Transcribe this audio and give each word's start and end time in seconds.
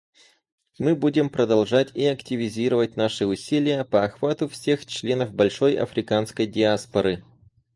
Мы 0.79 0.95
будем 0.95 1.29
продолжать 1.29 1.91
и 1.95 2.03
активизировать 2.05 2.95
наши 2.97 3.27
усилия 3.27 3.85
по 3.85 4.03
охвату 4.03 4.47
всех 4.49 4.87
членов 4.87 5.31
большой 5.31 5.75
африканской 5.75 6.47
диаспоры. 6.47 7.23